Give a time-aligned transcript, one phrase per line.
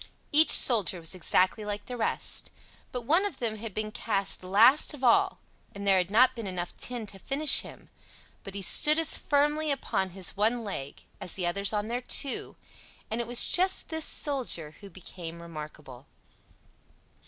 [0.31, 2.49] Each soldier was exactly like the rest;
[2.91, 5.37] but one of them had been cast last of all,
[5.75, 7.87] and there had not been enough tin to finish him;
[8.43, 12.55] but he stood as firmly upon his one leg as the others on their two;
[13.11, 16.07] and it was just this soldier who became remarkable.